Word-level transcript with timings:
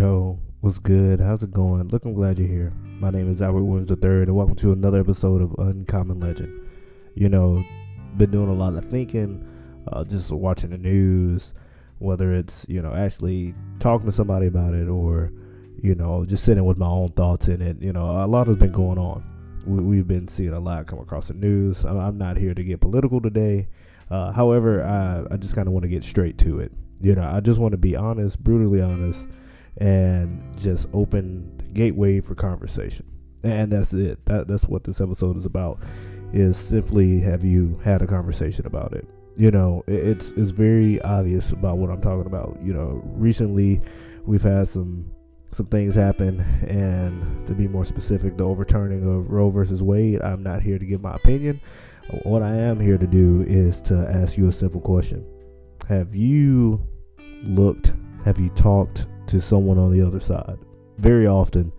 Yo, 0.00 0.38
what's 0.62 0.78
good? 0.78 1.20
How's 1.20 1.42
it 1.42 1.50
going? 1.50 1.86
Look, 1.88 2.06
I'm 2.06 2.14
glad 2.14 2.38
you're 2.38 2.48
here. 2.48 2.72
My 2.98 3.10
name 3.10 3.30
is 3.30 3.42
Albert 3.42 3.64
Williams 3.64 3.90
III, 3.90 4.22
and 4.22 4.34
welcome 4.34 4.56
to 4.56 4.72
another 4.72 4.98
episode 4.98 5.42
of 5.42 5.54
Uncommon 5.58 6.18
Legend. 6.18 6.66
You 7.14 7.28
know, 7.28 7.62
been 8.16 8.30
doing 8.30 8.48
a 8.48 8.54
lot 8.54 8.74
of 8.74 8.86
thinking, 8.86 9.46
uh, 9.88 10.02
just 10.04 10.32
watching 10.32 10.70
the 10.70 10.78
news, 10.78 11.52
whether 11.98 12.32
it's, 12.32 12.64
you 12.70 12.80
know, 12.80 12.94
actually 12.94 13.54
talking 13.80 14.06
to 14.06 14.12
somebody 14.12 14.46
about 14.46 14.72
it 14.72 14.88
or, 14.88 15.30
you 15.76 15.94
know, 15.94 16.24
just 16.24 16.44
sitting 16.44 16.64
with 16.64 16.78
my 16.78 16.88
own 16.88 17.08
thoughts 17.08 17.48
in 17.48 17.60
it. 17.60 17.82
You 17.82 17.92
know, 17.92 18.24
a 18.24 18.26
lot 18.26 18.46
has 18.46 18.56
been 18.56 18.72
going 18.72 18.96
on. 18.96 19.22
We, 19.66 19.98
have 19.98 20.08
been 20.08 20.26
seeing 20.26 20.54
a 20.54 20.58
lot 20.58 20.86
come 20.86 21.00
across 21.00 21.28
the 21.28 21.34
news. 21.34 21.84
I'm 21.84 22.16
not 22.16 22.38
here 22.38 22.54
to 22.54 22.64
get 22.64 22.80
political 22.80 23.20
today. 23.20 23.68
Uh, 24.10 24.32
however, 24.32 24.82
I, 24.82 25.34
I 25.34 25.36
just 25.36 25.54
kind 25.54 25.68
of 25.68 25.74
want 25.74 25.82
to 25.82 25.90
get 25.90 26.02
straight 26.02 26.38
to 26.38 26.60
it. 26.60 26.72
You 27.02 27.14
know, 27.14 27.24
I 27.24 27.40
just 27.40 27.60
want 27.60 27.72
to 27.72 27.78
be 27.78 27.94
honest, 27.94 28.42
brutally 28.42 28.80
honest 28.80 29.28
and 29.78 30.56
just 30.56 30.88
open 30.92 31.56
the 31.58 31.64
gateway 31.68 32.20
for 32.20 32.34
conversation. 32.34 33.06
And 33.42 33.72
that's 33.72 33.92
it. 33.92 34.24
That 34.26 34.46
that's 34.48 34.64
what 34.64 34.84
this 34.84 35.00
episode 35.00 35.36
is 35.36 35.46
about. 35.46 35.80
Is 36.32 36.56
simply 36.56 37.20
have 37.20 37.44
you 37.44 37.78
had 37.84 38.02
a 38.02 38.06
conversation 38.06 38.66
about 38.66 38.92
it? 38.92 39.06
You 39.36 39.50
know, 39.50 39.82
it's 39.86 40.30
it's 40.30 40.50
very 40.50 41.00
obvious 41.02 41.52
about 41.52 41.78
what 41.78 41.90
I'm 41.90 42.00
talking 42.00 42.26
about. 42.26 42.58
You 42.62 42.74
know, 42.74 43.02
recently 43.04 43.80
we've 44.24 44.42
had 44.42 44.68
some 44.68 45.10
some 45.50 45.66
things 45.66 45.94
happen, 45.94 46.40
and 46.66 47.46
to 47.46 47.54
be 47.54 47.68
more 47.68 47.84
specific, 47.84 48.38
the 48.38 48.44
overturning 48.44 49.06
of 49.06 49.30
Roe 49.30 49.50
versus 49.50 49.82
Wade. 49.82 50.22
I'm 50.22 50.42
not 50.42 50.62
here 50.62 50.78
to 50.78 50.86
give 50.86 51.02
my 51.02 51.14
opinion. 51.14 51.60
What 52.22 52.42
I 52.42 52.54
am 52.54 52.80
here 52.80 52.98
to 52.98 53.06
do 53.06 53.44
is 53.46 53.80
to 53.82 53.94
ask 53.94 54.38
you 54.38 54.48
a 54.48 54.52
simple 54.52 54.80
question: 54.80 55.26
Have 55.88 56.14
you 56.14 56.86
looked? 57.42 57.92
Have 58.24 58.38
you 58.38 58.50
talked 58.50 59.06
to 59.26 59.40
someone 59.40 59.78
on 59.78 59.92
the 59.92 60.04
other 60.06 60.20
side. 60.20 60.58
Very 60.98 61.26
often, 61.26 61.72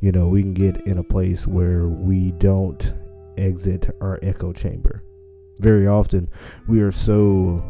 you 0.00 0.12
know, 0.12 0.28
we 0.28 0.42
can 0.42 0.54
get 0.54 0.86
in 0.86 0.98
a 0.98 1.02
place 1.02 1.46
where 1.46 1.88
we 1.88 2.32
don't 2.32 2.92
exit 3.36 3.90
our 4.00 4.18
echo 4.22 4.52
chamber. 4.52 5.02
Very 5.58 5.86
often, 5.86 6.28
we 6.68 6.80
are 6.80 6.92
so 6.92 7.62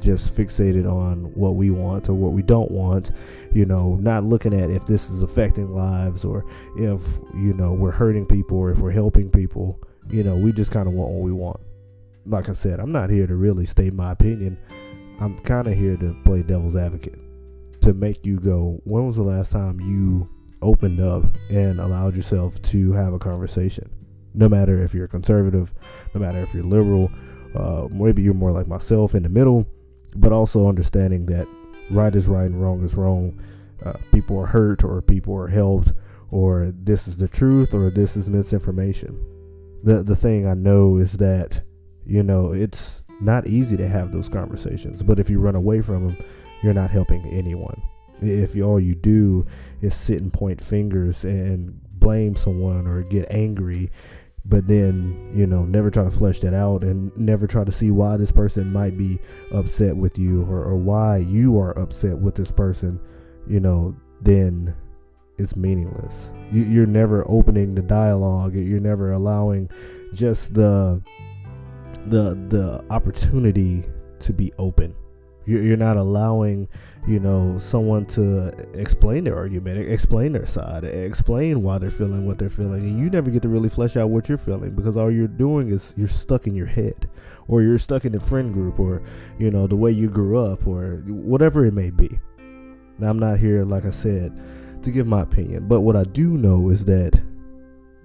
just 0.00 0.34
fixated 0.34 0.90
on 0.90 1.24
what 1.34 1.54
we 1.54 1.70
want 1.70 2.08
or 2.08 2.14
what 2.14 2.32
we 2.32 2.42
don't 2.42 2.70
want, 2.70 3.10
you 3.52 3.64
know, 3.64 3.96
not 3.96 4.24
looking 4.24 4.54
at 4.54 4.70
if 4.70 4.86
this 4.86 5.10
is 5.10 5.22
affecting 5.22 5.74
lives 5.74 6.24
or 6.24 6.44
if, 6.76 7.02
you 7.34 7.54
know, 7.54 7.72
we're 7.72 7.90
hurting 7.90 8.26
people 8.26 8.58
or 8.58 8.70
if 8.70 8.78
we're 8.78 8.90
helping 8.90 9.30
people. 9.30 9.80
You 10.08 10.22
know, 10.22 10.36
we 10.36 10.52
just 10.52 10.70
kind 10.70 10.86
of 10.86 10.94
want 10.94 11.12
what 11.12 11.22
we 11.22 11.32
want. 11.32 11.60
Like 12.26 12.48
I 12.48 12.52
said, 12.52 12.80
I'm 12.80 12.92
not 12.92 13.10
here 13.10 13.26
to 13.26 13.34
really 13.34 13.66
state 13.66 13.92
my 13.92 14.12
opinion. 14.12 14.58
I'm 15.20 15.38
kind 15.40 15.66
of 15.66 15.74
here 15.74 15.96
to 15.96 16.16
play 16.24 16.42
devil's 16.42 16.76
advocate 16.76 17.18
to 17.86 17.94
make 17.94 18.26
you 18.26 18.36
go, 18.40 18.80
when 18.82 19.06
was 19.06 19.14
the 19.14 19.22
last 19.22 19.52
time 19.52 19.80
you 19.80 20.28
opened 20.60 21.00
up 21.00 21.22
and 21.50 21.78
allowed 21.78 22.16
yourself 22.16 22.60
to 22.60 22.90
have 22.92 23.12
a 23.12 23.18
conversation? 23.18 23.88
No 24.34 24.48
matter 24.48 24.82
if 24.82 24.92
you're 24.92 25.06
conservative, 25.06 25.72
no 26.12 26.20
matter 26.20 26.40
if 26.40 26.52
you're 26.52 26.64
liberal, 26.64 27.12
uh, 27.54 27.86
maybe 27.92 28.22
you're 28.22 28.34
more 28.34 28.50
like 28.50 28.66
myself 28.66 29.14
in 29.14 29.22
the 29.22 29.28
middle, 29.28 29.64
but 30.16 30.32
also 30.32 30.68
understanding 30.68 31.26
that 31.26 31.46
right 31.88 32.12
is 32.12 32.26
right 32.26 32.46
and 32.46 32.60
wrong 32.60 32.82
is 32.82 32.96
wrong. 32.96 33.40
Uh, 33.84 33.92
people 34.10 34.36
are 34.36 34.46
hurt 34.46 34.82
or 34.82 35.00
people 35.00 35.36
are 35.36 35.46
helped, 35.46 35.92
or 36.32 36.72
this 36.74 37.06
is 37.06 37.18
the 37.18 37.28
truth 37.28 37.72
or 37.72 37.88
this 37.88 38.16
is 38.16 38.28
misinformation. 38.28 39.16
The 39.84 40.02
the 40.02 40.16
thing 40.16 40.48
I 40.48 40.54
know 40.54 40.96
is 40.96 41.18
that 41.18 41.62
you 42.04 42.24
know 42.24 42.52
it's 42.52 43.04
not 43.20 43.46
easy 43.46 43.76
to 43.76 43.86
have 43.86 44.10
those 44.10 44.28
conversations, 44.28 45.04
but 45.04 45.20
if 45.20 45.30
you 45.30 45.38
run 45.38 45.54
away 45.54 45.82
from 45.82 46.08
them, 46.08 46.16
you're 46.62 46.74
not 46.74 46.90
helping 46.90 47.26
anyone. 47.26 47.82
If 48.20 48.56
all 48.60 48.80
you 48.80 48.94
do 48.94 49.46
is 49.80 49.94
sit 49.94 50.20
and 50.20 50.32
point 50.32 50.60
fingers 50.60 51.24
and 51.24 51.80
blame 51.92 52.34
someone 52.34 52.86
or 52.86 53.02
get 53.02 53.26
angry, 53.30 53.90
but 54.44 54.66
then, 54.66 55.32
you 55.34 55.46
know, 55.46 55.64
never 55.64 55.90
try 55.90 56.04
to 56.04 56.10
flesh 56.10 56.40
that 56.40 56.54
out 56.54 56.82
and 56.82 57.14
never 57.16 57.46
try 57.46 57.64
to 57.64 57.72
see 57.72 57.90
why 57.90 58.16
this 58.16 58.32
person 58.32 58.72
might 58.72 58.96
be 58.96 59.18
upset 59.52 59.96
with 59.96 60.18
you 60.18 60.44
or, 60.44 60.62
or 60.62 60.76
why 60.76 61.18
you 61.18 61.58
are 61.58 61.76
upset 61.78 62.16
with 62.16 62.36
this 62.36 62.50
person, 62.50 63.00
you 63.46 63.60
know, 63.60 63.94
then 64.20 64.74
it's 65.36 65.56
meaningless. 65.56 66.30
You, 66.52 66.62
you're 66.62 66.86
never 66.86 67.24
opening 67.28 67.74
the 67.74 67.82
dialogue. 67.82 68.54
You're 68.54 68.80
never 68.80 69.12
allowing 69.12 69.68
just 70.14 70.54
the 70.54 71.02
the 72.06 72.34
the 72.48 72.84
opportunity 72.88 73.84
to 74.20 74.32
be 74.32 74.52
open 74.58 74.94
you're 75.46 75.76
not 75.76 75.96
allowing, 75.96 76.68
you 77.06 77.20
know, 77.20 77.56
someone 77.58 78.04
to 78.06 78.48
explain 78.74 79.24
their 79.24 79.36
argument, 79.36 79.78
explain 79.78 80.32
their 80.32 80.46
side, 80.46 80.84
explain 80.84 81.62
why 81.62 81.78
they're 81.78 81.90
feeling 81.90 82.26
what 82.26 82.38
they're 82.38 82.50
feeling, 82.50 82.82
and 82.82 82.98
you 82.98 83.08
never 83.08 83.30
get 83.30 83.42
to 83.42 83.48
really 83.48 83.68
flesh 83.68 83.96
out 83.96 84.10
what 84.10 84.28
you're 84.28 84.38
feeling 84.38 84.74
because 84.74 84.96
all 84.96 85.10
you're 85.10 85.28
doing 85.28 85.70
is 85.70 85.94
you're 85.96 86.08
stuck 86.08 86.46
in 86.46 86.54
your 86.54 86.66
head, 86.66 87.08
or 87.48 87.62
you're 87.62 87.78
stuck 87.78 88.04
in 88.04 88.14
a 88.14 88.20
friend 88.20 88.52
group, 88.52 88.80
or 88.80 89.02
you 89.38 89.50
know 89.50 89.66
the 89.66 89.76
way 89.76 89.90
you 89.90 90.10
grew 90.10 90.36
up, 90.38 90.66
or 90.66 90.96
whatever 91.06 91.64
it 91.64 91.74
may 91.74 91.90
be. 91.90 92.18
Now 92.98 93.10
I'm 93.10 93.18
not 93.18 93.38
here, 93.38 93.64
like 93.64 93.84
I 93.84 93.90
said, 93.90 94.32
to 94.82 94.90
give 94.90 95.06
my 95.06 95.22
opinion, 95.22 95.68
but 95.68 95.82
what 95.82 95.96
I 95.96 96.04
do 96.04 96.36
know 96.36 96.70
is 96.70 96.84
that 96.86 97.20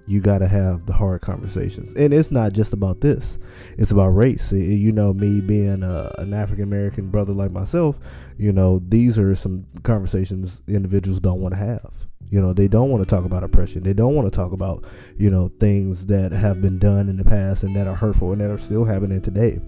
you 0.06 0.20
got 0.20 0.38
to 0.38 0.48
have 0.48 0.86
the 0.86 0.92
hard 0.92 1.20
conversations. 1.20 1.92
And 1.94 2.12
it's 2.12 2.30
not 2.30 2.52
just 2.52 2.72
about 2.72 3.00
this, 3.00 3.38
it's 3.78 3.90
about 3.90 4.08
race. 4.08 4.52
You 4.52 4.92
know, 4.92 5.12
me 5.12 5.40
being 5.40 5.82
a, 5.82 6.12
an 6.18 6.34
African 6.34 6.64
American 6.64 7.10
brother 7.10 7.32
like 7.32 7.50
myself, 7.50 7.98
you 8.36 8.52
know, 8.52 8.82
these 8.86 9.18
are 9.18 9.34
some 9.34 9.66
conversations 9.82 10.62
individuals 10.68 11.20
don't 11.20 11.40
want 11.40 11.54
to 11.54 11.58
have. 11.58 11.92
You 12.30 12.40
know, 12.40 12.54
they 12.54 12.66
don't 12.66 12.88
want 12.88 13.06
to 13.06 13.14
talk 13.14 13.26
about 13.26 13.44
oppression. 13.44 13.82
They 13.82 13.92
don't 13.92 14.14
want 14.14 14.30
to 14.30 14.34
talk 14.34 14.52
about, 14.52 14.84
you 15.16 15.28
know, 15.28 15.52
things 15.60 16.06
that 16.06 16.32
have 16.32 16.62
been 16.62 16.78
done 16.78 17.10
in 17.10 17.18
the 17.18 17.24
past 17.24 17.62
and 17.62 17.76
that 17.76 17.86
are 17.86 17.94
hurtful 17.94 18.32
and 18.32 18.40
that 18.40 18.50
are 18.50 18.56
still 18.56 18.84
happening 18.84 19.20
today. 19.20 19.60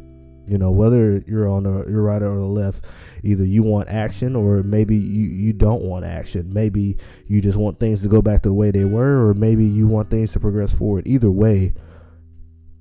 You 0.47 0.59
know, 0.59 0.71
whether 0.71 1.23
you're 1.27 1.49
on 1.49 1.63
the 1.63 1.87
you're 1.89 2.03
right 2.03 2.23
or 2.23 2.35
the 2.35 2.45
left, 2.45 2.85
either 3.23 3.45
you 3.45 3.63
want 3.63 3.89
action 3.89 4.37
or 4.37 4.63
maybe 4.63 4.97
you, 4.97 5.29
you 5.29 5.53
don't 5.53 5.83
want 5.83 6.05
action. 6.05 6.53
Maybe 6.53 6.99
you 7.27 7.41
just 7.41 7.57
want 7.57 7.81
things 7.81 8.03
to 8.03 8.09
go 8.09 8.21
back 8.21 8.43
to 8.43 8.51
the 8.51 8.55
way 8.55 8.71
they 8.71 8.85
were, 8.85 9.27
or 9.27 9.35
maybe 9.35 9.65
you 9.65 9.87
want 9.87 10.11
things 10.11 10.33
to 10.33 10.41
progress 10.41 10.75
forward. 10.75 11.07
Either 11.07 11.31
way, 11.31 11.73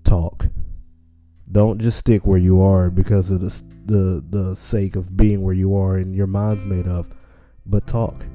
talk. 0.03 0.47
Don't 1.49 1.79
just 1.79 1.99
stick 1.99 2.25
where 2.25 2.39
you 2.39 2.61
are 2.61 2.89
because 2.89 3.29
of 3.29 3.39
the 3.39 3.63
the 3.85 4.23
the 4.29 4.55
sake 4.55 4.95
of 4.95 5.15
being 5.15 5.41
where 5.41 5.53
you 5.53 5.75
are 5.75 5.95
and 5.95 6.15
your 6.15 6.27
mind's 6.27 6.65
made 6.65 6.87
up. 6.87 7.05
But 7.65 7.87
talk. 7.87 8.25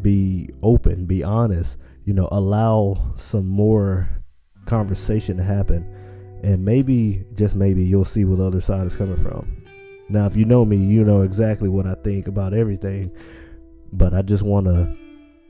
Be 0.00 0.50
open, 0.62 1.06
be 1.06 1.24
honest, 1.24 1.78
you 2.04 2.14
know, 2.14 2.28
allow 2.30 3.14
some 3.16 3.48
more 3.48 4.08
conversation 4.66 5.36
to 5.38 5.42
happen 5.42 5.90
and 6.46 6.64
maybe 6.64 7.24
just 7.34 7.56
maybe 7.56 7.82
you'll 7.82 8.04
see 8.04 8.24
where 8.24 8.36
the 8.36 8.44
other 8.44 8.60
side 8.60 8.86
is 8.86 8.94
coming 8.94 9.16
from. 9.16 9.64
Now, 10.08 10.26
if 10.26 10.36
you 10.36 10.44
know 10.44 10.64
me, 10.64 10.76
you 10.76 11.02
know 11.02 11.22
exactly 11.22 11.68
what 11.68 11.88
I 11.88 11.94
think 11.94 12.28
about 12.28 12.54
everything, 12.54 13.10
but 13.92 14.14
I 14.14 14.22
just 14.22 14.44
want 14.44 14.66
to 14.66 14.96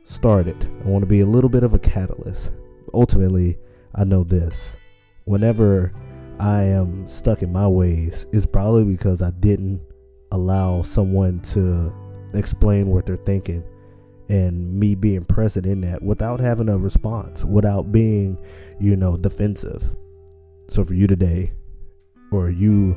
start 0.05 0.49
it. 0.49 0.57
I 0.87 0.89
want 0.89 1.03
to 1.03 1.07
be 1.07 1.21
a 1.21 1.27
little 1.27 1.51
bit 1.51 1.65
of 1.65 1.75
a 1.75 1.79
catalyst. 1.79 2.51
Ultimately, 2.95 3.59
I 3.95 4.05
know 4.05 4.25
this. 4.25 4.79
Whenever 5.25 5.93
I 6.41 6.63
am 6.63 7.07
stuck 7.09 7.43
in 7.43 7.53
my 7.53 7.69
ways, 7.69 8.27
it's 8.33 8.47
probably 8.47 8.85
because 8.85 9.21
I 9.21 9.33
didn't 9.33 9.83
allow 10.33 10.81
someone 10.81 11.41
to 11.41 11.93
explain 12.33 12.87
what 12.87 13.05
they're 13.05 13.17
thinking 13.17 13.63
and 14.31 14.73
me 14.73 14.95
being 14.95 15.27
present 15.27 15.67
in 15.67 15.83
that 15.83 16.03
without 16.03 16.41
having 16.41 16.71
a 16.71 16.79
response, 16.79 17.45
without 17.45 17.93
being, 17.93 18.39
you 18.81 18.97
know, 18.97 19.19
defensive. 19.19 19.95
So 20.69 20.85
for 20.85 20.95
you 20.95 21.07
today, 21.07 21.53
or 22.31 22.51
you 22.51 22.97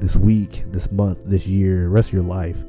this 0.00 0.16
week, 0.16 0.64
this 0.68 0.90
month, 0.92 1.18
this 1.24 1.46
year, 1.46 1.88
rest 1.88 2.10
of 2.10 2.14
your 2.14 2.22
life, 2.22 2.62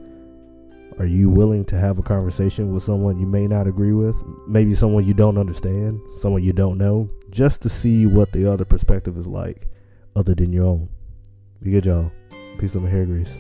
are 1.00 1.06
you 1.06 1.30
willing 1.30 1.64
to 1.66 1.78
have 1.78 2.00
a 2.00 2.04
conversation 2.04 2.72
with 2.72 2.82
someone 2.82 3.20
you 3.20 3.28
may 3.28 3.46
not 3.46 3.68
agree 3.68 3.92
with? 3.92 4.16
Maybe 4.48 4.74
someone 4.74 5.06
you 5.06 5.14
don't 5.14 5.38
understand, 5.38 6.00
someone 6.14 6.44
you 6.44 6.54
don't 6.54 6.78
know, 6.78 7.10
just 7.30 7.62
to 7.64 7.70
see 7.70 8.08
what 8.08 8.32
the 8.32 8.52
other 8.52 8.66
perspective 8.66 9.18
is 9.18 9.28
like 9.28 9.68
other 10.16 10.34
than 10.34 10.52
your 10.52 10.66
own. 10.66 10.90
Be 11.62 11.72
good, 11.72 11.86
y'all. 11.86 12.12
Peace, 12.58 12.74
love, 12.74 12.86
and 12.86 12.94
hair 12.94 13.06
grease. 13.06 13.38